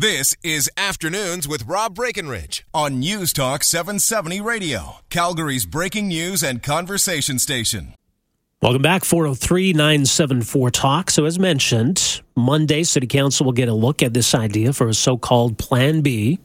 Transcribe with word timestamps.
This 0.00 0.32
is 0.44 0.70
Afternoons 0.76 1.48
with 1.48 1.66
Rob 1.66 1.96
Breckenridge 1.96 2.64
on 2.72 3.00
News 3.00 3.32
Talk 3.32 3.64
770 3.64 4.40
Radio, 4.40 4.98
Calgary's 5.10 5.66
breaking 5.66 6.06
news 6.06 6.40
and 6.44 6.62
conversation 6.62 7.40
station. 7.40 7.94
Welcome 8.62 8.80
back, 8.82 9.04
403 9.04 9.72
974 9.72 10.70
Talk. 10.70 11.10
So, 11.10 11.24
as 11.24 11.40
mentioned, 11.40 12.20
Monday, 12.36 12.84
City 12.84 13.08
Council 13.08 13.44
will 13.44 13.52
get 13.52 13.68
a 13.68 13.74
look 13.74 14.00
at 14.00 14.14
this 14.14 14.36
idea 14.36 14.72
for 14.72 14.86
a 14.86 14.94
so 14.94 15.18
called 15.18 15.58
Plan 15.58 16.00
B, 16.00 16.38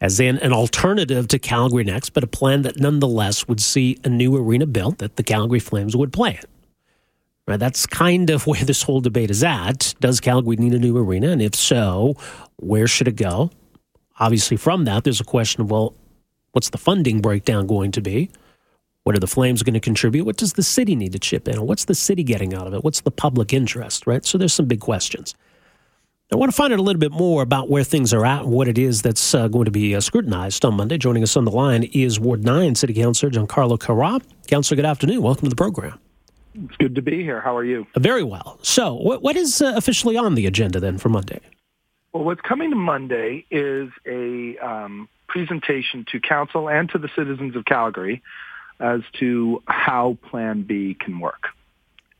as 0.00 0.18
in 0.18 0.38
an 0.38 0.54
alternative 0.54 1.28
to 1.28 1.38
Calgary 1.38 1.84
Next, 1.84 2.14
but 2.14 2.24
a 2.24 2.26
plan 2.26 2.62
that 2.62 2.80
nonetheless 2.80 3.46
would 3.48 3.60
see 3.60 3.98
a 4.02 4.08
new 4.08 4.34
arena 4.34 4.64
built 4.64 4.96
that 4.96 5.16
the 5.16 5.22
Calgary 5.22 5.60
Flames 5.60 5.94
would 5.94 6.10
play 6.10 6.38
in. 6.42 6.53
Right, 7.46 7.60
that's 7.60 7.86
kind 7.86 8.30
of 8.30 8.46
where 8.46 8.64
this 8.64 8.82
whole 8.82 9.00
debate 9.00 9.30
is 9.30 9.44
at. 9.44 9.94
Does 10.00 10.20
Calgary 10.20 10.56
need 10.56 10.74
a 10.74 10.78
new 10.78 10.96
arena? 10.96 11.28
And 11.28 11.42
if 11.42 11.54
so, 11.54 12.14
where 12.56 12.86
should 12.86 13.08
it 13.08 13.16
go? 13.16 13.50
Obviously, 14.18 14.56
from 14.56 14.84
that, 14.84 15.04
there's 15.04 15.20
a 15.20 15.24
question 15.24 15.62
of, 15.62 15.70
well, 15.70 15.94
what's 16.52 16.70
the 16.70 16.78
funding 16.78 17.20
breakdown 17.20 17.66
going 17.66 17.90
to 17.92 18.00
be? 18.00 18.30
What 19.02 19.14
are 19.14 19.20
the 19.20 19.26
Flames 19.26 19.62
going 19.62 19.74
to 19.74 19.80
contribute? 19.80 20.24
What 20.24 20.38
does 20.38 20.54
the 20.54 20.62
city 20.62 20.96
need 20.96 21.12
to 21.12 21.18
chip 21.18 21.46
in? 21.46 21.60
What's 21.66 21.84
the 21.84 21.94
city 21.94 22.22
getting 22.22 22.54
out 22.54 22.66
of 22.66 22.72
it? 22.72 22.82
What's 22.82 23.02
the 23.02 23.10
public 23.10 23.52
interest, 23.52 24.06
right? 24.06 24.24
So 24.24 24.38
there's 24.38 24.54
some 24.54 24.66
big 24.66 24.80
questions. 24.80 25.34
I 26.32 26.36
want 26.36 26.50
to 26.50 26.56
find 26.56 26.72
out 26.72 26.78
a 26.78 26.82
little 26.82 26.98
bit 26.98 27.12
more 27.12 27.42
about 27.42 27.68
where 27.68 27.84
things 27.84 28.14
are 28.14 28.24
at 28.24 28.42
and 28.42 28.50
what 28.50 28.66
it 28.66 28.78
is 28.78 29.02
that's 29.02 29.34
uh, 29.34 29.48
going 29.48 29.66
to 29.66 29.70
be 29.70 29.94
uh, 29.94 30.00
scrutinized 30.00 30.64
on 30.64 30.74
Monday. 30.74 30.96
Joining 30.96 31.22
us 31.22 31.36
on 31.36 31.44
the 31.44 31.50
line 31.50 31.84
is 31.92 32.18
Ward 32.18 32.44
9 32.44 32.74
City 32.76 32.94
Councilor 32.94 33.30
Giancarlo 33.30 33.78
Carra. 33.78 34.20
Councilor, 34.46 34.76
good 34.76 34.86
afternoon. 34.86 35.20
Welcome 35.20 35.44
to 35.44 35.50
the 35.50 35.56
program. 35.56 36.00
It's 36.54 36.76
good 36.76 36.94
to 36.94 37.02
be 37.02 37.22
here. 37.22 37.40
How 37.40 37.56
are 37.56 37.64
you? 37.64 37.86
Very 37.96 38.22
well. 38.22 38.58
So, 38.62 38.94
what, 38.94 39.22
what 39.22 39.36
is 39.36 39.60
uh, 39.60 39.72
officially 39.76 40.16
on 40.16 40.34
the 40.34 40.46
agenda 40.46 40.80
then 40.80 40.98
for 40.98 41.08
Monday? 41.08 41.40
Well, 42.12 42.24
what's 42.24 42.40
coming 42.40 42.70
to 42.70 42.76
Monday 42.76 43.44
is 43.50 43.90
a 44.06 44.56
um, 44.58 45.08
presentation 45.26 46.06
to 46.12 46.20
council 46.20 46.68
and 46.68 46.88
to 46.90 46.98
the 46.98 47.08
citizens 47.16 47.56
of 47.56 47.64
Calgary 47.64 48.22
as 48.78 49.00
to 49.18 49.62
how 49.66 50.16
Plan 50.30 50.62
B 50.62 50.96
can 50.98 51.18
work. 51.18 51.48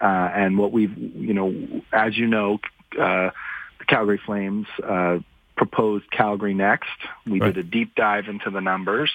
Uh, 0.00 0.06
and 0.34 0.58
what 0.58 0.72
we've, 0.72 0.96
you 0.98 1.32
know, 1.32 1.82
as 1.92 2.16
you 2.16 2.26
know, 2.26 2.58
uh, 3.00 3.30
the 3.78 3.84
Calgary 3.86 4.20
Flames 4.24 4.66
uh, 4.82 5.18
proposed 5.56 6.10
Calgary 6.10 6.54
Next. 6.54 6.88
We 7.24 7.40
right. 7.40 7.54
did 7.54 7.64
a 7.64 7.68
deep 7.68 7.94
dive 7.94 8.26
into 8.26 8.50
the 8.50 8.60
numbers 8.60 9.12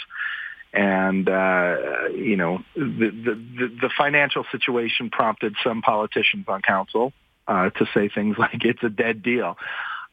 and 0.74 1.28
uh, 1.28 1.76
you 2.14 2.36
know 2.36 2.60
the, 2.76 3.10
the 3.10 3.78
the 3.82 3.90
financial 3.98 4.46
situation 4.52 5.10
prompted 5.10 5.56
some 5.64 5.82
politicians 5.82 6.46
on 6.48 6.62
council 6.62 7.14
uh, 7.48 7.70
to 7.72 7.86
say 7.94 8.10
things 8.10 8.38
like 8.40 8.64
it's 8.64 8.84
a 8.84 8.90
dead 8.90 9.24
deal. 9.24 9.58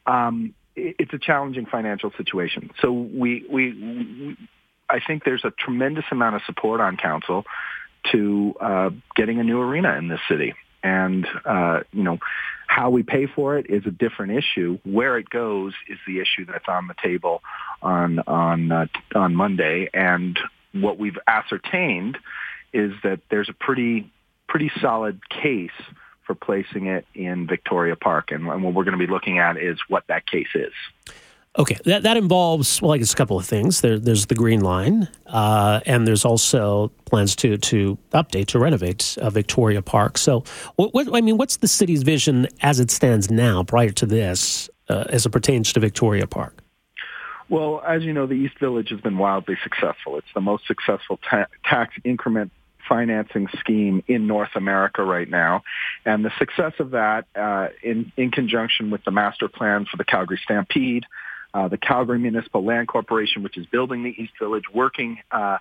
Um, 0.05 0.53
it's 0.75 1.13
a 1.13 1.17
challenging 1.17 1.65
financial 1.65 2.11
situation, 2.17 2.71
so 2.81 2.91
we, 2.91 3.45
we 3.49 3.73
we 3.73 4.37
I 4.89 4.99
think 5.05 5.23
there's 5.23 5.43
a 5.43 5.51
tremendous 5.51 6.05
amount 6.11 6.35
of 6.35 6.41
support 6.45 6.79
on 6.81 6.97
council 6.97 7.45
to 8.11 8.55
uh, 8.61 8.89
getting 9.15 9.39
a 9.39 9.43
new 9.43 9.59
arena 9.59 9.97
in 9.97 10.07
this 10.07 10.19
city, 10.29 10.53
and 10.87 11.27
uh, 11.45 11.81
you 11.91 12.03
know 12.03 12.17
how 12.67 12.89
we 12.89 13.03
pay 13.03 13.27
for 13.27 13.57
it 13.57 13.67
is 13.69 13.85
a 13.85 13.91
different 13.91 14.33
issue. 14.33 14.79
Where 14.83 15.17
it 15.17 15.29
goes 15.29 15.73
is 15.89 15.97
the 16.05 16.19
issue 16.19 16.45
that's 16.45 16.67
on 16.67 16.87
the 16.87 16.95
table 17.01 17.41
on 17.81 18.19
on 18.19 18.71
uh, 18.71 18.85
on 19.15 19.35
Monday, 19.35 19.89
and 19.93 20.39
what 20.73 20.97
we've 20.97 21.17
ascertained 21.27 22.17
is 22.73 22.93
that 23.03 23.19
there's 23.29 23.49
a 23.49 23.53
pretty 23.53 24.11
pretty 24.47 24.71
solid 24.81 25.19
case 25.29 25.79
for 26.25 26.35
placing 26.35 26.87
it 26.87 27.05
in 27.13 27.47
Victoria 27.47 27.95
Park, 27.95 28.31
and, 28.31 28.47
and 28.47 28.63
what 28.63 28.73
we're 28.73 28.83
going 28.83 28.97
to 28.97 29.05
be 29.07 29.11
looking 29.11 29.39
at 29.39 29.57
is 29.57 29.77
what 29.87 30.03
that 30.07 30.25
case 30.25 30.53
is. 30.55 30.73
Okay, 31.59 31.77
that 31.85 32.03
that 32.03 32.17
involves 32.17 32.81
well, 32.81 32.93
I 32.93 32.99
guess 32.99 33.13
a 33.13 33.15
couple 33.15 33.37
of 33.37 33.45
things. 33.45 33.81
There, 33.81 33.97
there's 33.97 34.27
the 34.27 34.35
Green 34.35 34.61
Line, 34.61 35.07
uh, 35.25 35.79
and 35.87 36.05
there's 36.05 36.23
also 36.23 36.89
plans 37.05 37.35
to 37.37 37.57
to 37.57 37.97
update 38.13 38.45
to 38.47 38.59
renovate 38.59 39.17
uh, 39.19 39.31
Victoria 39.31 39.81
Park. 39.81 40.19
So, 40.19 40.43
what, 40.75 40.93
what, 40.93 41.07
I 41.15 41.21
mean, 41.21 41.37
what's 41.37 41.57
the 41.57 41.67
city's 41.67 42.03
vision 42.03 42.47
as 42.61 42.79
it 42.79 42.91
stands 42.91 43.31
now, 43.31 43.63
prior 43.63 43.89
to 43.89 44.05
this, 44.05 44.69
uh, 44.89 45.05
as 45.09 45.25
it 45.25 45.31
pertains 45.31 45.73
to 45.73 45.79
Victoria 45.79 46.27
Park? 46.27 46.61
Well, 47.49 47.81
as 47.87 48.03
you 48.03 48.13
know, 48.13 48.27
the 48.27 48.35
East 48.35 48.59
Village 48.59 48.89
has 48.89 49.01
been 49.01 49.17
wildly 49.17 49.57
successful. 49.63 50.17
It's 50.17 50.27
the 50.35 50.41
most 50.41 50.67
successful 50.67 51.19
ta- 51.27 51.47
tax 51.63 51.95
increment 52.03 52.51
financing 52.87 53.47
scheme 53.59 54.03
in 54.07 54.27
North 54.27 54.55
America 54.55 55.03
right 55.03 55.29
now. 55.29 55.63
And 56.05 56.23
the 56.23 56.31
success 56.37 56.73
of 56.79 56.91
that, 56.91 57.25
uh, 57.35 57.67
in, 57.81 58.11
in 58.15 58.31
conjunction 58.31 58.91
with 58.91 59.03
the 59.03 59.11
master 59.11 59.47
plan 59.47 59.85
for 59.89 59.97
the 59.97 60.05
Calgary 60.05 60.39
Stampede, 60.43 61.05
uh, 61.53 61.67
the 61.67 61.77
Calgary 61.77 62.19
Municipal 62.19 62.63
Land 62.63 62.87
Corporation, 62.87 63.43
which 63.43 63.57
is 63.57 63.65
building 63.65 64.03
the 64.03 64.15
East 64.17 64.33
Village, 64.39 64.65
working 64.73 65.19
uh, 65.31 65.57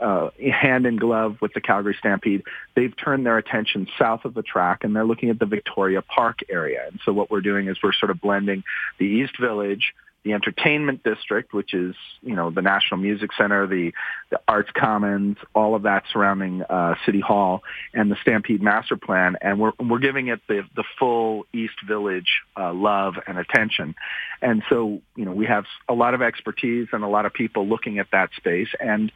uh, 0.00 0.30
hand 0.52 0.86
in 0.86 0.96
glove 0.96 1.36
with 1.40 1.52
the 1.52 1.60
Calgary 1.60 1.96
Stampede, 1.98 2.42
they've 2.74 2.96
turned 2.96 3.26
their 3.26 3.38
attention 3.38 3.86
south 3.98 4.24
of 4.24 4.34
the 4.34 4.42
track 4.42 4.82
and 4.82 4.96
they're 4.96 5.04
looking 5.04 5.30
at 5.30 5.38
the 5.38 5.46
Victoria 5.46 6.02
Park 6.02 6.40
area. 6.48 6.86
And 6.86 7.00
so 7.04 7.12
what 7.12 7.30
we're 7.30 7.42
doing 7.42 7.68
is 7.68 7.76
we're 7.82 7.92
sort 7.92 8.10
of 8.10 8.20
blending 8.20 8.64
the 8.98 9.04
East 9.04 9.38
Village 9.38 9.94
the 10.24 10.34
entertainment 10.34 11.02
district, 11.02 11.54
which 11.54 11.72
is 11.72 11.94
you 12.22 12.34
know 12.34 12.50
the 12.50 12.62
National 12.62 13.00
Music 13.00 13.30
Center, 13.36 13.66
the 13.66 13.92
the 14.30 14.40
Arts 14.46 14.70
Commons, 14.76 15.38
all 15.54 15.74
of 15.74 15.82
that 15.82 16.04
surrounding 16.12 16.62
uh, 16.62 16.94
City 17.06 17.20
Hall, 17.20 17.62
and 17.94 18.10
the 18.10 18.16
Stampede 18.20 18.62
Master 18.62 18.96
Plan, 18.96 19.36
and 19.40 19.58
we're 19.58 19.72
we're 19.80 19.98
giving 19.98 20.28
it 20.28 20.40
the 20.46 20.62
the 20.76 20.84
full 20.98 21.46
East 21.52 21.80
Village 21.86 22.42
uh, 22.58 22.72
love 22.72 23.14
and 23.26 23.38
attention, 23.38 23.94
and 24.42 24.62
so 24.68 25.00
you 25.16 25.24
know 25.24 25.32
we 25.32 25.46
have 25.46 25.64
a 25.88 25.94
lot 25.94 26.14
of 26.14 26.22
expertise 26.22 26.88
and 26.92 27.02
a 27.02 27.08
lot 27.08 27.24
of 27.24 27.32
people 27.32 27.66
looking 27.66 27.98
at 27.98 28.08
that 28.12 28.30
space, 28.36 28.68
and 28.78 29.10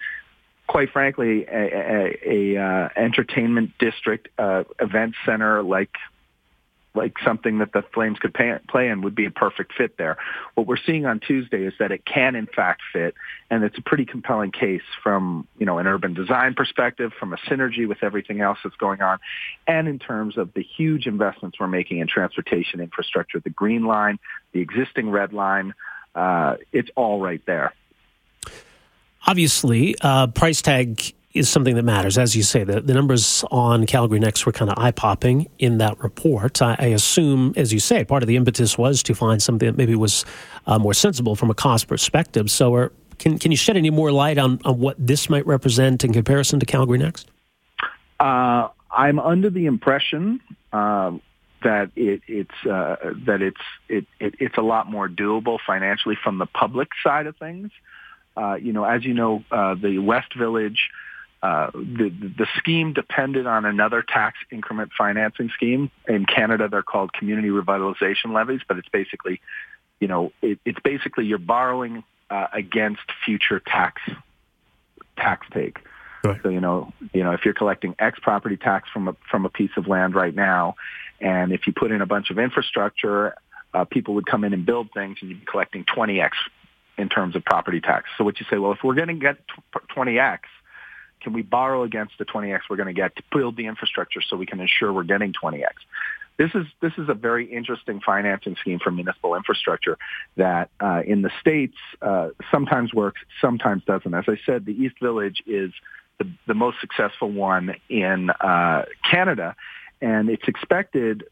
quite 0.67 0.91
frankly, 0.91 1.45
a, 1.45 2.17
a, 2.27 2.55
a 2.57 2.63
uh, 2.63 2.89
entertainment 2.97 3.73
district 3.79 4.29
uh, 4.39 4.65
event 4.81 5.15
center 5.27 5.63
like 5.63 5.91
like 6.95 7.15
something 7.25 7.59
that 7.59 7.73
the 7.73 7.83
Flames 7.93 8.19
could 8.19 8.33
pay, 8.33 8.57
play 8.69 8.89
in 8.89 9.03
would 9.03 9.15
be 9.15 9.27
a 9.27 9.31
perfect 9.31 9.73
fit 9.77 9.97
there. 9.99 10.17
What 10.55 10.67
we're 10.67 10.77
seeing 10.77 11.07
on 11.07 11.21
Tuesday 11.21 11.65
is 11.65 11.75
that 11.79 11.91
it 11.91 12.05
can 12.05 12.37
in 12.37 12.47
fact 12.47 12.83
fit, 12.93 13.15
and 13.51 13.65
it's 13.65 13.77
a 13.77 13.83
pretty 13.83 14.05
compelling 14.05 14.53
case 14.53 14.83
from 15.03 15.47
you 15.59 15.67
know 15.67 15.79
an 15.79 15.87
urban 15.87 16.15
design 16.15 16.55
perspective, 16.55 17.13
from 17.19 17.33
a 17.33 17.37
synergy 17.49 17.89
with 17.89 18.03
everything 18.03 18.41
else 18.41 18.59
that's 18.63 18.77
going 18.77 19.03
on, 19.03 19.19
and 19.67 19.89
in 19.89 19.99
terms 19.99 20.39
of 20.39 20.53
the 20.55 20.63
huge 20.63 21.07
investments 21.07 21.59
we're 21.59 21.67
making 21.67 21.99
in 21.99 22.07
transportation 22.07 22.81
infrastructure, 22.81 23.41
the 23.41 23.51
Green 23.51 23.85
Line, 23.85 24.19
the 24.53 24.61
existing 24.61 25.11
Red 25.11 25.33
Line, 25.33 25.75
uh, 26.15 26.57
it's 26.73 26.91
all 26.95 27.21
right 27.21 27.45
there. 27.47 27.75
Obviously, 29.27 29.97
uh, 30.01 30.27
price 30.29 30.61
tag 30.61 31.15
is 31.35 31.49
something 31.49 31.75
that 31.75 31.83
matters. 31.83 32.17
As 32.17 32.37
you 32.37 32.45
say, 32.45 32.63
the, 32.63 32.81
the 32.81 32.95
numbers 32.95 33.45
on 33.51 33.87
Calgary 33.87 34.21
Next 34.21 34.47
were 34.47 34.53
kind 34.53 34.71
of 34.71 34.79
eye 34.79 34.93
popping 34.93 35.49
in 35.59 35.79
that 35.79 36.01
report. 36.01 36.63
I, 36.63 36.77
I, 36.79 36.87
assume, 36.87 37.53
as 37.57 37.73
you 37.73 37.81
say, 37.81 38.05
part 38.05 38.23
of 38.23 38.29
the 38.29 38.37
impetus 38.37 38.79
was 38.79 39.03
to 39.03 39.15
find 39.15 39.43
something 39.43 39.67
that 39.67 39.77
maybe 39.77 39.97
was 39.97 40.25
uh, 40.67 40.79
more 40.79 40.95
sensible 40.95 41.35
from 41.35 41.51
a 41.51 41.55
cost 41.55 41.89
perspective. 41.89 42.51
So, 42.51 42.75
are, 42.75 42.93
can, 43.19 43.39
can 43.39 43.51
you 43.51 43.57
shed 43.57 43.77
any 43.77 43.91
more 43.91 44.13
light 44.13 44.39
on, 44.39 44.61
on 44.65 44.79
what 44.79 44.97
this 44.99 45.29
might 45.29 45.45
represent 45.47 46.05
in 46.05 46.13
comparison 46.13 46.61
to 46.61 46.67
Calgary 46.67 46.99
Next? 46.99 47.29
Uh, 48.21 48.69
I'm 48.91 49.19
under 49.19 49.51
the 49.51 49.67
impression 49.67 50.41
uh, 50.73 51.13
that 51.65 51.91
it, 51.97 52.23
it's 52.29 52.67
uh, 52.67 52.97
that 53.27 53.43
it's 53.43 53.61
it, 53.89 54.07
it, 54.21 54.35
it's 54.39 54.57
a 54.57 54.63
lot 54.63 54.89
more 54.89 55.09
doable 55.09 55.59
financially 55.67 56.17
from 56.23 56.39
the 56.39 56.47
public 56.47 56.89
side 57.03 57.27
of 57.27 57.37
things. 57.37 57.71
Uh, 58.37 58.55
you 58.55 58.73
know, 58.73 58.85
as 58.85 59.05
you 59.05 59.15
know, 59.15 59.45
uh, 59.51 59.75
the 59.75 59.99
West 59.99 60.35
Village 60.37 60.91
uh, 61.45 61.71
the, 61.75 62.09
the 62.39 62.47
scheme 62.57 62.95
depended 62.95 63.47
on 63.47 63.67
another 63.67 64.01
tax 64.01 64.39
increment 64.51 64.91
financing 64.97 65.51
scheme. 65.51 65.91
In 66.09 66.25
Canada, 66.25 66.69
they're 66.71 66.83
called 66.83 67.13
community 67.13 67.49
revitalization 67.49 68.33
levies, 68.33 68.63
but 68.67 68.79
it's 68.79 68.89
basically, 68.89 69.43
you 70.01 70.09
know, 70.09 70.33
it, 70.41 70.59
it's 70.65 70.79
basically 70.83 71.27
you're 71.27 71.37
borrowing 71.37 72.03
uh, 72.31 72.47
against 72.55 73.03
future 73.27 73.61
tax 73.61 74.01
tax 75.19 75.47
take. 75.53 75.81
Right. 76.25 76.41
So 76.43 76.49
you 76.49 76.63
know, 76.63 76.95
you 77.13 77.23
know, 77.23 77.33
if 77.33 77.45
you're 77.45 77.53
collecting 77.53 77.95
X 77.99 78.19
property 78.23 78.57
tax 78.57 78.89
from 78.91 79.09
a 79.09 79.17
from 79.31 79.45
a 79.45 79.51
piece 79.51 79.73
of 79.77 79.87
land 79.87 80.15
right 80.15 80.35
now, 80.35 80.77
and 81.21 81.53
if 81.53 81.67
you 81.67 81.75
put 81.75 81.93
in 81.93 82.01
a 82.01 82.07
bunch 82.07 82.31
of 82.31 82.39
infrastructure, 82.39 83.35
uh, 83.75 83.85
people 83.85 84.15
would 84.15 84.25
come 84.25 84.45
in 84.45 84.55
and 84.55 84.65
build 84.65 84.89
things, 84.95 85.19
and 85.21 85.29
you'd 85.29 85.41
be 85.41 85.47
collecting 85.47 85.85
20x 85.85 86.31
in 86.97 87.11
terms 87.11 87.37
of 87.37 87.45
property 87.45 87.83
tax. 87.83 88.09
So 88.17 88.25
what 88.25 88.41
you 88.41 88.47
say, 88.49 88.57
well, 88.57 88.73
if 88.73 88.79
we're 88.83 88.95
going 88.95 89.09
to 89.09 89.15
get 89.15 89.37
20x, 89.95 90.39
can 91.25 91.33
we 91.33 91.43
borrow 91.43 91.83
against 91.83 92.17
the 92.19 92.25
20x 92.25 92.61
we're 92.69 92.77
going 92.77 92.87
to 92.87 92.93
get 92.93 93.17
to 93.17 93.23
build 93.35 93.57
the 93.57 93.67
infrastructure 93.67 94.21
so 94.21 94.37
we 94.37 94.47
can 94.47 94.61
ensure 94.61 94.93
we're 94.93 95.03
getting 95.03 95.33
20x? 95.33 95.73
This 96.37 96.51
is 96.55 96.67
this 96.81 96.93
is 96.99 97.09
a 97.09 97.15
very 97.15 97.47
interesting 97.47 98.01
financing 98.01 98.57
scheme 98.61 98.79
for 98.81 98.91
municipal 98.91 99.35
infrastructure 99.37 99.97
that 100.37 100.69
uh, 100.81 101.03
in 101.07 101.23
the 101.23 101.31
states 101.41 101.77
uh, 102.03 102.31
sometimes 102.51 102.93
works, 102.93 103.21
sometimes 103.41 103.85
doesn't. 103.85 104.13
As 104.13 104.25
I 104.29 104.37
said, 104.45 104.67
the 104.67 104.73
East 104.73 104.97
Village 105.01 105.43
is 105.47 105.73
the, 106.19 106.29
the 106.47 106.55
most 106.55 106.81
successful 106.81 107.31
one 107.31 107.77
in 107.89 108.31
uh, 108.31 108.85
Canada, 109.09 109.55
and 110.01 110.29
it's 110.29 110.47
expected. 110.49 111.25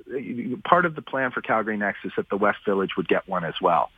Part 0.64 0.86
of 0.86 0.94
the 0.94 1.02
plan 1.02 1.32
for 1.32 1.42
Calgary 1.42 1.76
Next 1.76 2.04
is 2.04 2.12
that 2.16 2.28
the 2.30 2.36
West 2.36 2.58
Village 2.64 2.90
would 2.96 3.08
get 3.08 3.28
one 3.28 3.44
as 3.44 3.54
well. 3.60 3.90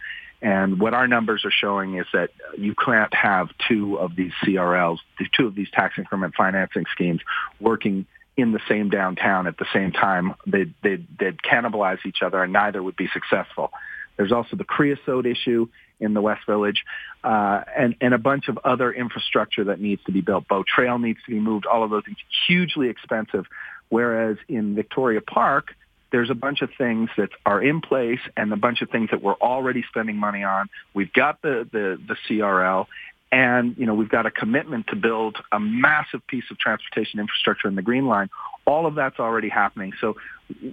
And 0.44 0.79
what 0.79 0.93
our 0.93 1.08
numbers 1.08 1.46
are 1.46 1.50
showing 1.50 1.96
is 1.96 2.05
that 2.12 2.29
you 2.58 2.75
can't 2.75 3.12
have 3.14 3.49
two 3.67 3.99
of 3.99 4.14
these 4.14 4.32
CRLs, 4.44 4.99
two 5.35 5.46
of 5.46 5.55
these 5.55 5.70
tax 5.73 5.94
increment 5.96 6.35
financing 6.37 6.85
schemes 6.93 7.23
working 7.58 8.05
in 8.37 8.52
the 8.52 8.61
same 8.69 8.91
downtown 8.91 9.46
at 9.46 9.56
the 9.56 9.64
same 9.73 9.91
time. 9.91 10.35
They'd, 10.46 10.75
they'd, 10.82 11.06
they'd 11.19 11.38
cannibalize 11.38 12.05
each 12.05 12.19
other 12.23 12.43
and 12.43 12.52
neither 12.52 12.82
would 12.82 12.94
be 12.94 13.08
successful. 13.14 13.70
There's 14.19 14.32
also 14.32 14.56
the 14.56 14.64
creosote 14.64 15.25
issue 15.25 15.69
in 15.99 16.12
the 16.12 16.20
West 16.20 16.44
Village, 16.46 16.85
uh, 17.23 17.62
and, 17.75 17.94
and 18.02 18.12
a 18.12 18.19
bunch 18.19 18.49
of 18.49 18.58
other 18.64 18.93
infrastructure 18.93 19.64
that 19.64 19.81
needs 19.81 20.02
to 20.05 20.12
be 20.12 20.20
built. 20.20 20.46
Bow 20.46 20.62
Trail 20.67 20.99
needs 20.99 21.20
to 21.25 21.31
be 21.31 21.41
moved. 21.41 21.64
All 21.64 21.85
of 21.85 21.91
those 21.91 22.05
things 22.05 22.19
hugely 22.46 22.91
expensive. 22.91 23.46
Whereas 23.88 24.37
in 24.46 24.75
Victoria 24.75 25.23
Park, 25.23 25.75
there's 26.15 26.31
a 26.31 26.35
bunch 26.35 26.63
of 26.63 26.71
things 26.79 27.11
that 27.17 27.31
are 27.45 27.61
in 27.61 27.81
place 27.81 28.21
and 28.37 28.53
a 28.53 28.57
bunch 28.57 28.83
of 28.83 28.89
things 28.89 29.11
that 29.11 29.21
we're 29.21 29.35
already 29.35 29.83
spending 29.89 30.17
money 30.17 30.45
on. 30.45 30.69
We've 30.95 31.13
got 31.13 31.43
the, 31.43 31.69
the, 31.73 31.99
the 32.07 32.17
CRL 32.29 32.87
and, 33.33 33.77
you 33.77 33.85
know, 33.85 33.95
we've 33.95 34.09
got 34.09 34.25
a 34.25 34.31
commitment 34.31 34.87
to 34.91 34.95
build 34.95 35.37
a 35.51 35.59
massive 35.59 36.25
piece 36.29 36.45
of 36.53 36.59
transportation 36.61 37.19
infrastructure 37.19 37.67
in 37.67 37.75
the 37.75 37.83
Green 37.83 38.07
Line. 38.07 38.31
All 38.65 38.87
of 38.87 38.95
that's 38.95 39.19
already 39.19 39.49
happening. 39.49 39.93
So 40.01 40.15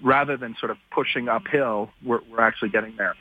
rather 0.04 0.38
than 0.38 0.56
sort 0.60 0.70
of 0.70 0.78
pushing 0.92 1.28
uphill, 1.28 1.90
we're, 2.06 2.20
we're 2.30 2.42
actually 2.42 2.70
getting 2.70 2.96
there. 2.96 3.16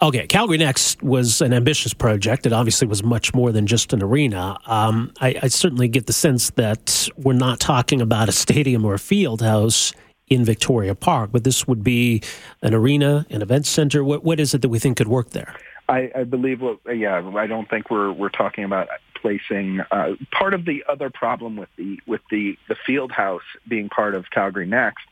Okay, 0.00 0.28
Calgary 0.28 0.58
Next 0.58 1.02
was 1.02 1.40
an 1.40 1.52
ambitious 1.52 1.92
project. 1.92 2.46
It 2.46 2.52
obviously 2.52 2.86
was 2.86 3.02
much 3.02 3.34
more 3.34 3.50
than 3.50 3.66
just 3.66 3.92
an 3.92 4.00
arena. 4.00 4.58
Um, 4.66 5.10
I, 5.20 5.40
I, 5.42 5.48
certainly 5.48 5.88
get 5.88 6.06
the 6.06 6.12
sense 6.12 6.50
that 6.50 7.08
we're 7.16 7.32
not 7.32 7.58
talking 7.58 8.00
about 8.00 8.28
a 8.28 8.32
stadium 8.32 8.84
or 8.84 8.94
a 8.94 8.98
field 8.98 9.40
house 9.40 9.92
in 10.28 10.44
Victoria 10.44 10.94
Park, 10.94 11.30
but 11.32 11.44
this 11.44 11.68
would 11.68 11.84
be 11.84 12.22
an 12.62 12.74
arena, 12.74 13.26
an 13.30 13.42
event 13.42 13.66
center. 13.66 14.02
What, 14.02 14.24
what 14.24 14.40
is 14.40 14.54
it 14.54 14.62
that 14.62 14.68
we 14.68 14.78
think 14.78 14.96
could 14.96 15.08
work 15.08 15.30
there? 15.30 15.54
I, 15.88 16.10
I 16.16 16.24
believe, 16.24 16.60
what, 16.60 16.78
yeah, 16.92 17.22
I 17.36 17.46
don't 17.46 17.70
think 17.70 17.90
we're 17.90 18.10
we're 18.10 18.28
talking 18.28 18.64
about 18.64 18.88
placing. 19.14 19.80
Uh, 19.90 20.14
part 20.32 20.52
of 20.52 20.64
the 20.64 20.82
other 20.88 21.10
problem 21.10 21.56
with 21.56 21.68
the 21.76 22.00
with 22.06 22.22
the 22.30 22.58
the 22.68 22.74
field 22.74 23.12
house 23.12 23.44
being 23.68 23.88
part 23.88 24.16
of 24.16 24.28
Calgary 24.30 24.66
Next 24.66 25.04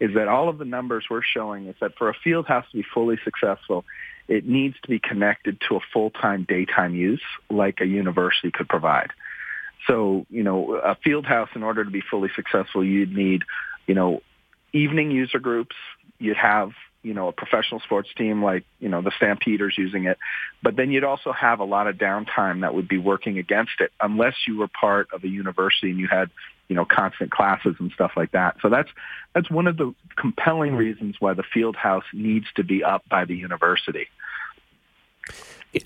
is 0.00 0.14
that 0.14 0.26
all 0.28 0.48
of 0.48 0.58
the 0.58 0.64
numbers 0.64 1.04
we're 1.10 1.22
showing 1.22 1.66
is 1.66 1.76
that 1.80 1.96
for 1.96 2.08
a 2.08 2.14
field 2.14 2.46
house 2.46 2.64
to 2.70 2.78
be 2.78 2.84
fully 2.94 3.18
successful, 3.22 3.84
it 4.26 4.46
needs 4.46 4.76
to 4.82 4.88
be 4.88 4.98
connected 4.98 5.60
to 5.68 5.76
a 5.76 5.80
full-time 5.92 6.44
daytime 6.48 6.94
use 6.94 7.22
like 7.50 7.80
a 7.80 7.86
university 7.86 8.50
could 8.50 8.68
provide. 8.68 9.12
So, 9.86 10.26
you 10.30 10.42
know, 10.42 10.74
a 10.76 10.96
field 10.96 11.26
house, 11.26 11.50
in 11.54 11.62
order 11.62 11.84
to 11.84 11.90
be 11.90 12.00
fully 12.00 12.30
successful, 12.34 12.82
you'd 12.82 13.14
need, 13.14 13.42
you 13.86 13.94
know, 13.94 14.22
evening 14.74 15.10
user 15.10 15.38
groups. 15.38 15.74
You'd 16.18 16.36
have, 16.36 16.72
you 17.02 17.14
know, 17.14 17.28
a 17.28 17.32
professional 17.32 17.80
sports 17.80 18.10
team 18.16 18.42
like, 18.42 18.64
you 18.80 18.88
know, 18.88 19.00
the 19.00 19.12
Stampeders 19.16 19.74
using 19.78 20.04
it. 20.04 20.18
But 20.62 20.76
then 20.76 20.90
you'd 20.90 21.04
also 21.04 21.32
have 21.32 21.60
a 21.60 21.64
lot 21.64 21.86
of 21.86 21.96
downtime 21.96 22.60
that 22.60 22.74
would 22.74 22.88
be 22.88 22.98
working 22.98 23.38
against 23.38 23.80
it 23.80 23.92
unless 24.00 24.34
you 24.46 24.58
were 24.58 24.68
part 24.68 25.08
of 25.12 25.24
a 25.24 25.28
university 25.28 25.90
and 25.90 25.98
you 25.98 26.08
had, 26.08 26.30
you 26.68 26.76
know, 26.76 26.84
constant 26.84 27.30
classes 27.30 27.76
and 27.78 27.90
stuff 27.92 28.12
like 28.16 28.32
that. 28.32 28.56
So 28.60 28.68
that's 28.68 28.90
that's 29.34 29.50
one 29.50 29.66
of 29.66 29.76
the 29.76 29.94
compelling 30.16 30.74
reasons 30.74 31.16
why 31.20 31.34
the 31.34 31.42
field 31.42 31.76
house 31.76 32.04
needs 32.12 32.46
to 32.56 32.64
be 32.64 32.82
up 32.82 33.08
by 33.08 33.24
the 33.24 33.36
university. 33.36 34.08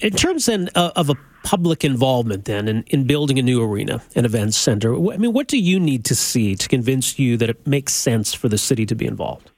In 0.00 0.12
terms 0.12 0.46
then 0.46 0.68
uh, 0.74 0.90
of 0.96 1.08
a 1.10 1.14
public 1.44 1.84
involvement 1.84 2.44
then 2.44 2.68
in, 2.68 2.82
in 2.88 3.04
building 3.04 3.38
a 3.38 3.42
new 3.42 3.62
arena, 3.62 4.02
an 4.14 4.24
events 4.24 4.56
center, 4.56 4.94
I 4.94 5.16
mean, 5.16 5.32
what 5.32 5.48
do 5.48 5.58
you 5.58 5.80
need 5.80 6.04
to 6.06 6.14
see 6.14 6.54
to 6.56 6.68
convince 6.68 7.18
you 7.18 7.36
that 7.38 7.48
it 7.48 7.66
makes 7.66 7.94
sense 7.94 8.34
for 8.34 8.48
the 8.48 8.58
city 8.58 8.84
to 8.86 8.94
be 8.94 9.06
involved? 9.06 9.50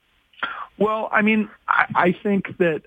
Well, 0.78 1.08
I 1.12 1.22
mean, 1.22 1.50
I, 1.68 1.86
I 1.94 2.12
think 2.12 2.56
that 2.58 2.82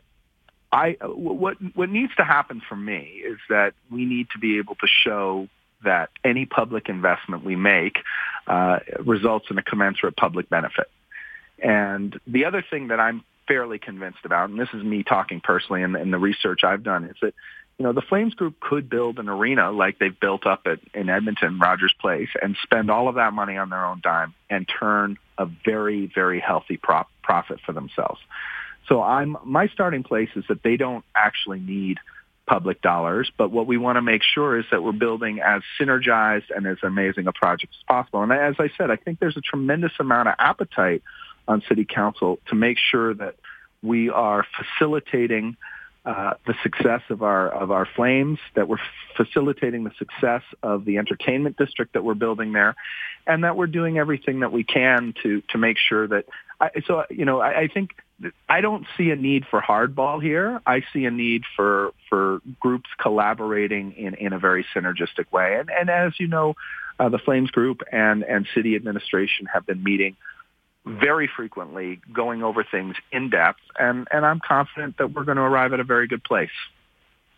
I 0.72 0.98
what 1.04 1.58
what 1.76 1.90
needs 1.90 2.16
to 2.16 2.24
happen 2.24 2.62
for 2.68 2.76
me 2.76 3.22
is 3.24 3.38
that 3.50 3.74
we 3.92 4.06
need 4.06 4.30
to 4.32 4.40
be 4.40 4.58
able 4.58 4.76
to 4.76 4.88
show 4.88 5.48
that 5.84 6.10
any 6.24 6.46
public 6.46 6.90
investment 6.90 7.44
we 7.44 7.56
make 7.56 7.98
uh, 8.48 8.80
results 9.00 9.48
in 9.52 9.58
a 9.58 9.62
commensurate 9.62 10.16
public 10.16 10.50
benefit. 10.50 10.90
And 11.60 12.20
the 12.26 12.46
other 12.46 12.64
thing 12.68 12.88
that 12.88 13.00
I'm 13.00 13.24
fairly 13.48 13.80
convinced 13.80 14.20
about, 14.26 14.50
and 14.50 14.60
this 14.60 14.70
is 14.74 14.84
me 14.84 15.04
talking 15.04 15.42
personally 15.42 15.84
and, 15.84 15.96
and 15.96 16.14
the 16.14 16.18
research 16.18 16.64
I've 16.64 16.84
done, 16.84 17.06
is 17.06 17.16
that 17.22 17.34
you 17.78 17.84
know, 17.86 17.94
the 17.94 18.02
Flames 18.02 18.36
Group 18.36 18.60
could 18.60 18.88
build 18.90 19.18
an 19.18 19.28
arena 19.28 19.72
like 19.72 19.98
they've 19.98 20.20
built 20.20 20.46
up 20.46 20.62
at, 20.68 20.80
in 20.94 21.10
Edmonton, 21.10 21.58
Rogers 21.60 21.94
Place, 22.00 22.30
and 22.42 22.56
spend 22.62 22.92
all 22.92 23.08
of 23.08 23.16
that 23.16 23.34
money 23.34 23.58
on 23.58 23.70
their 23.70 23.84
own 23.84 24.00
dime 24.04 24.34
and 24.50 24.68
turn 24.68 25.18
a 25.38 25.48
very, 25.66 26.12
very 26.14 26.40
healthy 26.40 26.78
prop, 26.78 27.10
profit 27.24 27.60
for 27.66 27.74
themselves. 27.74 28.20
So 28.88 29.02
I'm 29.02 29.38
my 29.44 29.68
starting 29.68 30.04
place 30.04 30.30
is 30.36 30.44
that 30.50 30.62
they 30.62 30.78
don't 30.78 31.06
actually 31.16 31.60
need 31.60 31.98
public 32.46 32.82
dollars, 32.82 33.32
but 33.38 33.50
what 33.50 33.66
we 33.66 33.78
want 33.78 33.96
to 33.96 34.02
make 34.02 34.22
sure 34.22 34.60
is 34.60 34.66
that 34.70 34.84
we're 34.84 34.92
building 34.92 35.40
as 35.40 35.62
synergized 35.80 36.56
and 36.56 36.68
as 36.68 36.78
amazing 36.84 37.26
a 37.28 37.32
project 37.32 37.74
as 37.80 37.84
possible. 37.88 38.22
And 38.22 38.34
as 38.34 38.56
I 38.60 38.70
said, 38.78 38.92
I 38.92 38.98
think 38.98 39.20
there's 39.20 39.38
a 39.38 39.42
tremendous 39.42 39.94
amount 40.00 40.28
of 40.28 40.36
appetite 40.38 41.02
on 41.48 41.62
City 41.68 41.86
Council 41.86 42.40
to 42.48 42.56
make 42.56 42.78
sure 42.78 43.14
that 43.14 43.36
we 43.82 44.10
are 44.10 44.46
facilitating 44.58 45.58
uh, 46.06 46.34
the 46.46 46.54
success 46.64 47.02
of 47.10 47.24
our 47.24 47.50
of 47.50 47.72
our 47.72 47.88
flames, 47.96 48.38
that 48.56 48.68
we're 48.68 48.80
facilitating 49.16 49.86
the 49.86 49.92
success 49.98 50.42
of 50.62 50.84
the 50.84 50.98
entertainment 50.98 51.58
district 51.58 51.94
that 51.94 52.04
we're 52.04 52.14
building 52.14 52.52
there, 52.52 52.76
and 53.26 53.46
that 53.46 53.56
we're 53.56 53.68
doing 53.68 53.98
everything 53.98 54.42
that 54.42 54.52
we 54.52 54.66
can 54.66 55.14
to 55.24 55.42
to 55.50 55.58
make 55.58 55.78
sure 55.78 56.08
that. 56.08 56.26
I, 56.60 56.72
so 56.86 57.06
you 57.10 57.24
know, 57.24 57.40
I, 57.40 57.62
I 57.62 57.68
think 57.68 57.92
I 58.50 58.60
don't 58.60 58.86
see 58.98 59.12
a 59.12 59.16
need 59.16 59.46
for 59.50 59.62
hardball 59.62 60.22
here. 60.22 60.62
I 60.66 60.84
see 60.92 61.06
a 61.06 61.12
need 61.12 61.44
for 61.56 61.94
for 62.10 62.42
groups 62.60 62.90
collaborating 63.02 63.94
in 63.94 64.16
in 64.16 64.34
a 64.34 64.40
very 64.40 64.66
synergistic 64.76 65.32
way. 65.32 65.58
And 65.58 65.70
and 65.70 65.90
as 65.90 66.20
you 66.20 66.28
know, 66.28 66.56
uh, 67.00 67.08
the 67.10 67.18
Flames 67.20 67.52
Group 67.52 67.82
and 67.92 68.24
and 68.24 68.46
city 68.54 68.76
administration 68.76 69.46
have 69.54 69.66
been 69.66 69.82
meeting 69.82 70.18
very 70.86 71.30
frequently 71.34 72.02
going 72.12 72.44
over 72.44 72.64
things 72.64 72.96
in 73.12 73.30
depth, 73.30 73.62
and, 73.80 74.08
and 74.12 74.26
I'm 74.26 74.40
confident 74.40 74.98
that 74.98 75.14
we're 75.14 75.24
going 75.24 75.38
to 75.38 75.44
arrive 75.44 75.74
at 75.74 75.80
a 75.80 75.84
very 75.84 76.08
good 76.08 76.24
place. 76.24 76.50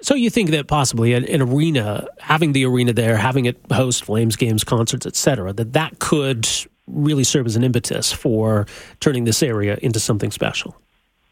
So 0.02 0.14
you 0.14 0.30
think 0.30 0.50
that 0.50 0.68
possibly 0.68 1.14
an, 1.14 1.24
an, 1.26 1.42
arena, 1.42 2.08
having 2.20 2.52
the 2.52 2.66
arena 2.66 2.92
there, 2.92 3.16
having 3.16 3.46
it 3.46 3.58
host 3.72 4.04
Flames 4.04 4.36
games, 4.36 4.64
concerts, 4.64 5.06
etc., 5.06 5.54
that 5.54 5.74
that 5.74 6.00
could 6.00 6.48
really 6.88 7.24
serve 7.24 7.46
as 7.46 7.56
an 7.56 7.64
impetus 7.64 8.12
for 8.12 8.66
turning 9.00 9.24
this 9.24 9.42
area 9.42 9.78
into 9.82 10.00
something 10.00 10.32
special? 10.32 10.76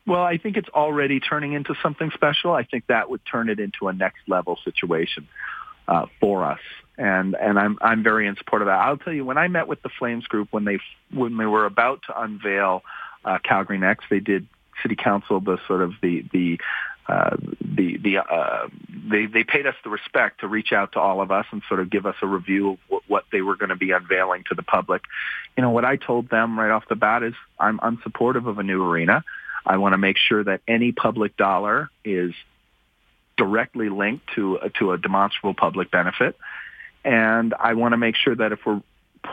Well, 0.06 0.24
I 0.24 0.38
think 0.38 0.58
it's 0.58 0.70
already 0.70 1.20
turning 1.20 1.54
into 1.54 1.76
something 1.82 2.12
special. 2.12 2.52
I 2.52 2.64
think 2.64 2.88
that 2.88 3.10
would 3.10 3.22
turn 3.26 3.50
it 3.50 3.60
into 3.60 3.88
a 3.88 3.94
next 3.94 4.22
level 4.28 4.58
situation 4.64 5.28
uh, 5.88 6.08
for 6.20 6.44
us 6.44 6.60
and 6.98 7.36
and 7.36 7.58
I'm 7.58 7.78
I'm 7.82 8.04
very 8.04 8.28
in 8.28 8.36
support 8.36 8.62
of 8.62 8.68
that. 8.68 8.80
I'll 8.80 8.98
tell 8.98 9.14
you 9.14 9.26
when 9.26 9.38
I 9.38 9.48
met 9.48 9.68
with 9.68 9.82
the 9.82 9.90
Flames 10.00 10.26
group 10.28 10.50
when 10.52 10.66
they 10.66 10.80
when 11.12 11.38
they 11.38 11.46
were 11.46 11.66
about 11.66 12.02
to 12.08 12.22
unveil 12.22 12.84
uh, 13.26 13.40
Calgary 13.44 13.78
Next, 13.78 14.06
they 14.10 14.20
did 14.20 14.48
City 14.82 14.96
Council 14.96 15.40
the 15.40 15.58
sort 15.68 15.82
of 15.82 15.94
the 16.02 16.26
the 16.32 16.60
uh, 17.08 17.36
the 17.62 17.98
the 17.98 18.18
uh, 18.20 18.68
they 19.10 19.26
they 19.26 19.44
paid 19.44 19.68
us 19.68 19.76
the 19.84 19.90
respect 19.90 20.42
to 20.42 20.48
reach 20.48 20.72
out 20.72 20.94
to 20.94 21.00
all 21.00 21.22
of 21.22 21.32
us 21.32 21.46
and 21.52 21.62
sort 21.68 21.80
of 21.80 21.90
give 21.90 22.06
us 22.06 22.16
a 22.22 22.28
review 22.28 22.72
of 22.72 22.78
what, 22.88 23.04
what 23.08 23.24
they 23.32 23.42
were 23.42 23.56
going 23.56 23.70
to 23.70 23.76
be 23.76 23.92
unveiling 23.92 24.44
to 24.48 24.56
the 24.56 24.64
public. 24.64 25.02
You 25.58 25.64
know 25.64 25.72
what 25.72 25.86
I 25.86 25.98
told 25.98 26.30
them 26.30 26.58
right 26.58 26.72
off 26.72 26.88
the 26.88 26.96
bat 26.96 27.24
is 27.24 27.34
I'm 27.60 27.80
unsupportive 27.80 28.48
of 28.48 28.58
a 28.60 28.64
new 28.64 28.84
arena. 28.84 29.24
I 29.66 29.78
want 29.78 29.94
to 29.94 29.98
make 29.98 30.18
sure 30.18 30.44
that 30.44 30.62
any 30.68 30.92
public 30.92 31.36
dollar 31.38 31.90
is 32.06 32.34
directly 33.38 33.90
linked 33.90 34.28
to 34.36 34.60
to 34.80 34.92
a 34.92 34.98
demonstrable 34.98 35.54
public 35.54 35.92
benefit 35.92 36.38
and 37.04 37.54
I 37.60 37.74
want 37.74 37.94
to 37.94 37.98
make 37.98 38.16
sure 38.16 38.36
that 38.36 38.52
if 38.52 38.60
we're 38.66 38.82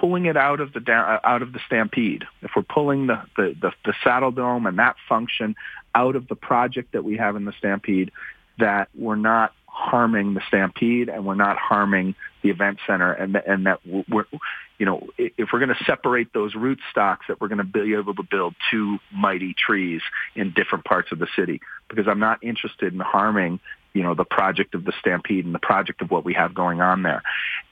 pulling 0.01 0.27
it 0.27 0.37
out 0.37 0.61
of 0.61 0.73
the 0.73 0.81
down, 0.81 1.09
uh, 1.09 1.21
out 1.25 1.43
of 1.43 1.53
the 1.53 1.61
stampede, 1.67 2.25
if 2.43 2.53
we're 2.55 2.63
pulling 2.63 3.07
the, 3.09 3.23
the, 3.37 3.57
the, 3.61 3.73
the 3.85 3.95
Saddledome 4.05 4.69
and 4.69 4.79
that 4.79 4.97
function 5.09 5.57
out 5.95 6.17
of 6.17 6.29
the 6.29 6.37
project 6.37 6.93
that 6.93 7.05
we 7.05 7.17
have 7.17 7.37
in 7.37 7.45
the 7.45 7.53
stampede, 7.59 8.13
that 8.59 8.89
we're 8.95 9.17
not 9.17 9.53
harming 9.67 10.35
the 10.35 10.43
stampede 10.49 11.09
and 11.09 11.25
we're 11.25 11.35
not 11.35 11.57
harming 11.57 12.15
the 12.43 12.51
event 12.51 12.79
center 12.87 13.13
and 13.13 13.37
and 13.37 13.67
that 13.67 13.79
we're 13.87 14.25
you 14.79 14.87
know 14.87 15.09
if 15.17 15.51
we're 15.53 15.59
going 15.61 15.75
to 15.75 15.85
separate 15.85 16.33
those 16.33 16.55
root 16.55 16.81
stocks 16.91 17.27
that 17.29 17.41
we're 17.41 17.49
going 17.49 17.59
to 17.59 17.65
be 17.65 17.95
able 17.95 18.15
to 18.15 18.23
build 18.23 18.55
two 18.71 18.99
mighty 19.13 19.55
trees 19.55 20.03
in 20.35 20.53
different 20.53 20.85
parts 20.85 21.13
of 21.13 21.19
the 21.19 21.29
city. 21.37 21.61
Because 21.89 22.09
I'm 22.09 22.19
not 22.19 22.43
interested 22.43 22.93
in 22.93 23.01
harming 23.01 23.61
you 23.93 24.03
know, 24.03 24.15
the 24.15 24.25
project 24.25 24.75
of 24.75 24.85
the 24.85 24.93
Stampede 25.01 25.45
and 25.45 25.55
the 25.55 25.59
project 25.59 26.01
of 26.03 26.11
what 26.11 26.25
we 26.25 26.35
have 26.35 26.55
going 26.55 26.81
on 26.81 27.03
there. 27.03 27.23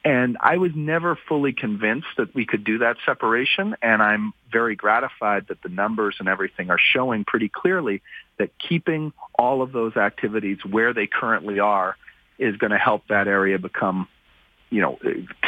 And 0.05 0.37
I 0.41 0.57
was 0.57 0.73
never 0.75 1.19
fully 1.29 1.53
convinced 1.53 2.09
that 2.17 2.35
we 2.35 2.45
could 2.45 2.65
do 2.65 2.79
that 2.79 2.97
separation. 3.07 3.77
And 3.83 4.03
I'm 4.03 4.33
very 4.51 4.75
gratified 4.75 5.47
that 5.49 5.63
the 5.63 5.69
numbers 5.69 6.17
and 6.19 6.29
everything 6.29 6.71
are 6.71 6.79
showing 6.79 7.25
pretty 7.25 7.49
clearly 7.49 8.03
that 8.39 8.51
keeping 8.59 9.13
all 9.39 9.63
of 9.63 9.73
those 9.73 9.97
activities 9.97 10.59
where 10.69 10.93
they 10.93 11.07
currently 11.07 11.61
are 11.61 11.97
is 12.39 12.57
going 12.57 12.71
to 12.71 12.79
help 12.79 13.07
that 13.09 13.29
area 13.29 13.59
become, 13.59 14.09
you 14.71 14.81
know, 14.81 14.99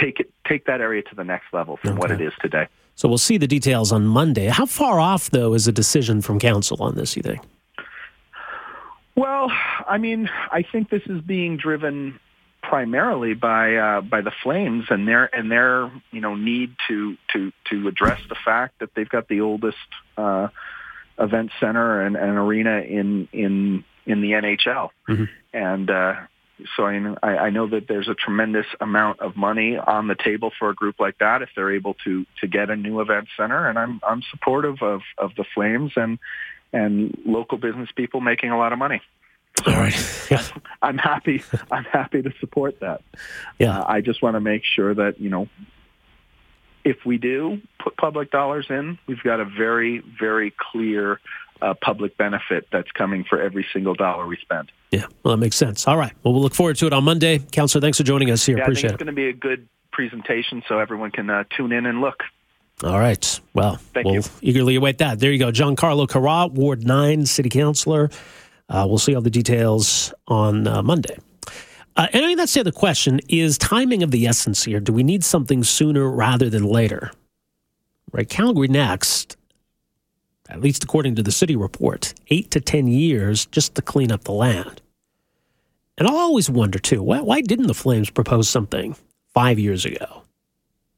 take 0.01 0.21
it, 0.21 0.31
take 0.47 0.67
that 0.67 0.81
area 0.81 1.03
to 1.03 1.15
the 1.15 1.25
next 1.25 1.47
level 1.53 1.77
from 1.79 1.93
okay. 1.93 1.99
what 1.99 2.11
it 2.11 2.21
is 2.21 2.33
today. 2.41 2.67
So 2.95 3.09
we'll 3.09 3.19
see 3.19 3.39
the 3.39 3.47
details 3.47 3.93
on 3.93 4.07
Monday. 4.07 4.47
How 4.47 4.67
far 4.67 5.01
off, 5.01 5.31
though, 5.31 5.55
is 5.55 5.67
a 5.67 5.73
decision 5.73 6.21
from 6.21 6.39
council 6.39 6.77
on 6.81 6.97
this, 6.97 7.17
you 7.17 7.23
think? 7.23 7.41
Well, 9.17 9.51
I 9.51 9.99
mean, 9.99 10.29
I 10.51 10.65
think 10.71 10.89
this 10.89 11.03
is 11.07 11.21
being 11.21 11.57
driven 11.57 12.19
primarily 12.63 13.35
by 13.35 13.77
uh, 13.77 14.01
by 14.01 14.21
the 14.21 14.33
Flames 14.43 14.85
and 14.91 15.07
their 15.07 15.35
and 15.35 15.51
their 15.51 15.91
you 16.11 16.21
know 16.21 16.35
need 16.35 16.75
to 16.89 17.17
to 17.33 17.53
to 17.71 17.89
address 17.89 18.21
the 18.29 18.37
fact 18.45 18.81
that 18.81 18.91
they've 18.95 19.09
got 19.09 19.29
the 19.29 19.41
oldest 19.41 19.77
uh, 20.17 20.49
event 21.19 21.51
center 21.59 22.03
and, 22.03 22.17
and 22.17 22.39
arena 22.39 22.81
in 22.81 23.29
in 23.33 23.85
in 24.07 24.21
the 24.21 24.33
NHL, 24.33 24.91
mm-hmm. 25.09 25.25
and 25.53 25.91
uh, 25.91 26.15
so 26.77 26.85
I, 26.85 27.27
I 27.27 27.51
know 27.51 27.69
that 27.69 27.89
there's 27.89 28.09
a 28.09 28.15
tremendous 28.15 28.67
amount 28.81 29.21
of 29.21 29.37
money 29.37 29.77
on 29.77 30.09
the 30.09 30.15
table 30.15 30.51
for 30.59 30.71
a 30.71 30.75
group 30.75 30.97
like 30.99 31.19
that 31.19 31.43
if 31.43 31.51
they're 31.55 31.75
able 31.75 31.95
to 32.05 32.27
to 32.41 32.47
get 32.47 32.71
a 32.71 32.77
new 32.77 33.01
event 33.01 33.29
center, 33.37 33.69
and 33.69 33.79
I'm 33.79 34.01
I'm 34.07 34.23
supportive 34.31 34.83
of 34.83 35.01
of 35.19 35.35
the 35.37 35.45
Flames 35.55 35.93
and 35.97 36.19
and 36.73 37.17
local 37.25 37.59
business 37.59 37.89
people 37.95 38.21
making 38.21 38.51
a 38.51 38.59
lot 38.59 38.73
of 38.73 38.79
money. 38.79 39.01
So 39.65 39.73
All 39.73 39.79
right. 39.81 40.17
Yeah. 40.31 40.45
I'm 40.81 40.97
happy. 40.97 41.43
I'm 41.73 41.83
happy 41.85 42.23
to 42.23 42.33
support 42.39 42.79
that. 42.81 43.03
Yeah. 43.59 43.81
Uh, 43.81 43.85
I 43.89 44.01
just 44.01 44.23
want 44.23 44.37
to 44.37 44.41
make 44.41 44.63
sure 44.65 44.95
that 44.95 45.21
you 45.21 45.29
know, 45.29 45.49
if 46.85 47.05
we 47.05 47.19
do 47.19 47.61
put 47.83 47.97
public 47.97 48.31
dollars 48.31 48.67
in, 48.71 48.97
we've 49.09 49.23
got 49.23 49.41
a 49.41 49.45
very, 49.45 50.05
very 50.21 50.55
clear 50.57 51.21
uh, 51.61 51.75
public 51.83 52.17
benefit 52.17 52.69
that's 52.73 52.91
coming 52.93 53.25
for 53.29 53.41
every 53.43 53.67
single 53.73 53.95
dollar 53.95 54.27
we 54.27 54.37
spend. 54.41 54.71
Yeah, 54.93 55.07
well, 55.23 55.35
that 55.35 55.41
makes 55.41 55.57
sense. 55.57 55.87
All 55.87 55.97
right. 55.99 56.13
Well, 56.23 56.33
we'll 56.33 56.43
look 56.43 56.55
forward 56.55 56.77
to 56.77 56.87
it 56.87 56.93
on 56.93 57.05
Monday. 57.05 57.39
Councillor, 57.39 57.81
thanks 57.83 57.99
for 57.99 58.05
joining 58.05 58.31
us 58.31 58.47
here. 58.47 58.57
Yeah, 58.57 58.63
Appreciate 58.63 58.93
I 58.93 58.97
think 58.97 59.01
it's 59.01 59.03
it. 59.03 59.05
going 59.05 59.15
to 59.15 59.21
be 59.21 59.29
a 59.29 59.55
good 59.57 59.69
presentation 59.93 60.63
so 60.69 60.79
everyone 60.79 61.11
can 61.11 61.29
uh, 61.29 61.45
tune 61.57 61.73
in 61.73 61.87
and 61.87 62.01
look. 62.01 62.23
All 62.83 62.99
right. 62.99 63.41
Well, 63.55 63.77
Thank 63.93 64.07
we'll 64.07 64.15
you. 64.17 64.23
eagerly 64.41 64.77
await 64.77 64.99
that. 64.99 65.19
There 65.19 65.31
you 65.31 65.39
go. 65.39 65.53
Giancarlo 65.53 66.09
Carra, 66.09 66.47
Ward 66.47 66.87
9 66.87 67.27
City 67.27 67.51
Councilor. 67.51 68.11
Uh, 68.69 68.87
we'll 68.89 68.99
see 68.99 69.15
all 69.15 69.21
the 69.21 69.31
details 69.31 70.15
on 70.29 70.67
uh, 70.67 70.83
Monday. 70.83 71.19
Uh, 71.97 72.07
and 72.13 72.25
I 72.25 72.29
mean, 72.29 72.37
that's 72.39 72.55
the 72.55 72.61
other 72.61 72.73
question 72.73 73.21
is 73.29 73.59
timing 73.59 74.03
of 74.03 74.13
the 74.13 74.27
essence 74.27 74.65
here. 74.65 74.81
Do 74.81 74.93
we 74.93 75.03
need 75.03 75.25
something 75.25 75.63
sooner 75.65 76.09
rather 76.09 76.49
than 76.49 76.65
later? 76.65 77.11
Right. 78.13 78.29
Calgary 78.29 78.69
next, 78.69 79.37
at 80.49 80.61
least 80.61 80.83
according 80.83 81.17
to 81.17 81.23
the 81.23 81.33
city 81.33 81.57
report, 81.57 82.15
eight 82.29 82.51
to 82.53 82.61
10 82.61 82.87
years 82.89 83.45
just 83.47 83.75
to 83.75 83.83
clean 83.83 84.11
up 84.11 84.25
the 84.25 84.33
land. 84.33 84.81
And 85.99 86.09
I'll 86.09 86.17
always 86.17 86.49
wonder, 86.49 86.79
too, 86.79 87.03
why, 87.03 87.21
why 87.21 87.41
didn't 87.43 87.67
the 87.67 87.75
Flames 87.75 88.09
propose 88.09 88.49
something 88.49 88.97
five 89.35 89.59
years 89.59 89.85
ago, 89.85 90.23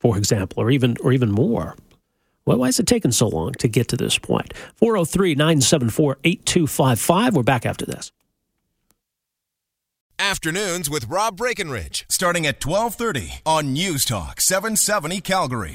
for 0.03 0.19
example, 0.19 0.61
or 0.63 0.71
even, 0.71 0.97
or 1.03 1.13
even 1.13 1.31
more? 1.31 1.77
Why 2.45 2.67
is 2.67 2.81
it 2.81 2.87
taking 2.87 3.13
so 3.13 3.29
long 3.29 3.53
to 3.53 3.69
get 3.69 3.89
to 3.89 3.97
this 3.97 4.19
point? 4.19 4.53
403 4.75 5.37
974 5.37 6.19
8255. 6.25 7.37
We're 7.37 7.43
back 7.45 7.65
after 7.65 7.87
this. 7.87 8.11
Afternoons 10.19 10.91
with 10.91 11.09
Rob 11.09 11.37
Breckenridge, 11.37 12.05
starting 12.09 12.47
at 12.47 12.65
1230 12.65 13.43
on 13.47 13.73
News 13.73 14.05
Talk 14.05 14.41
770 14.41 15.21
Calgary. 15.21 15.71